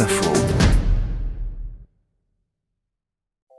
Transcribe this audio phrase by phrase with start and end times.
[0.00, 0.32] Info.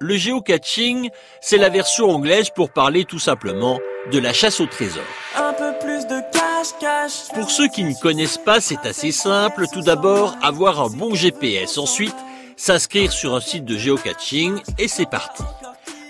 [0.02, 3.79] Le géocaching, c'est la version anglaise pour parler tout simplement
[4.12, 5.04] de la chasse au trésor.
[5.38, 7.34] Un peu plus de cash, cash.
[7.34, 9.66] Pour ceux qui ne connaissent pas, c'est assez simple.
[9.71, 11.77] Tout d'abord, avoir un bon GPS.
[11.77, 12.16] Ensuite,
[12.57, 15.43] s'inscrire sur un site de géocaching et c'est parti.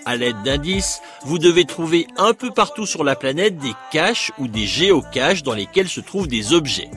[0.06, 4.48] À l'aide d'indices, vous devez trouver un peu partout sur la planète des caches ou
[4.48, 6.90] des géocaches dans lesquels se trouvent des objets.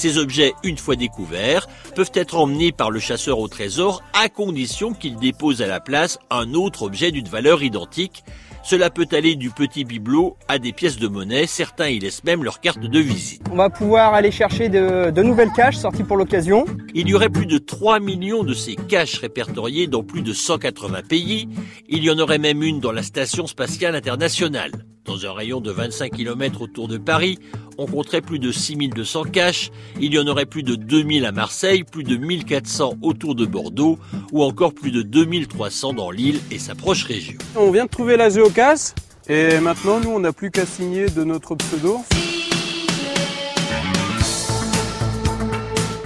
[0.00, 4.94] Ces objets, une fois découverts, peuvent être emmenés par le chasseur au trésor à condition
[4.94, 8.24] qu'il dépose à la place un autre objet d'une valeur identique.
[8.62, 12.42] Cela peut aller du petit bibelot à des pièces de monnaie, certains y laissent même
[12.42, 13.42] leur carte de visite.
[13.52, 16.64] On va pouvoir aller chercher de, de nouvelles caches sorties pour l'occasion.
[16.94, 21.02] Il y aurait plus de 3 millions de ces caches répertoriées dans plus de 180
[21.10, 21.46] pays.
[21.90, 24.72] Il y en aurait même une dans la Station spatiale internationale.
[25.10, 27.40] Dans un rayon de 25 km autour de Paris,
[27.78, 31.82] on compterait plus de 6200 caches, il y en aurait plus de 2000 à Marseille,
[31.82, 33.98] plus de 1400 autour de Bordeaux,
[34.30, 37.38] ou encore plus de 2300 dans l'île et sa proche région.
[37.56, 38.92] On vient de trouver la géocache,
[39.28, 41.98] et maintenant nous on n'a plus qu'à signer de notre pseudo.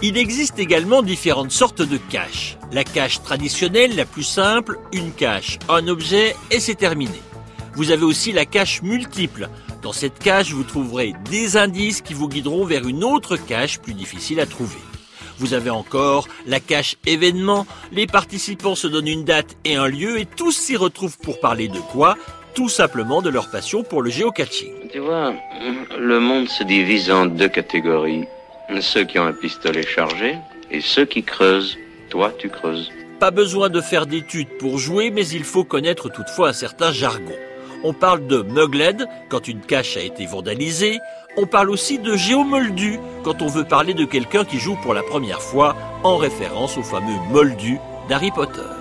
[0.02, 2.56] Il existe également différentes sortes de caches.
[2.72, 7.20] La cache traditionnelle, la plus simple, une cache, un objet et c'est terminé.
[7.77, 9.48] Vous avez aussi la cache multiple.
[9.83, 13.94] Dans cette cache, vous trouverez des indices qui vous guideront vers une autre cache plus
[13.94, 14.78] difficile à trouver.
[15.39, 17.67] Vous avez encore la cache événement.
[17.91, 21.67] Les participants se donnent une date et un lieu et tous s'y retrouvent pour parler
[21.67, 22.17] de quoi?
[22.55, 24.72] Tout simplement de leur passion pour le géocaching.
[24.92, 25.34] Tu vois,
[25.98, 28.25] le monde se divise en deux catégories.
[28.80, 30.36] Ceux qui ont un pistolet chargé
[30.70, 31.77] et ceux qui creusent.
[32.11, 32.92] Toi, tu creuses.
[33.19, 37.34] Pas besoin de faire d'études pour jouer, mais il faut connaître toutefois un certain jargon.
[37.86, 41.00] On parle de mugled quand une cache a été vandalisée.
[41.36, 45.02] On parle aussi de géomoldu quand on veut parler de quelqu'un qui joue pour la
[45.02, 48.73] première fois en référence au fameux moldu d'Harry Potter.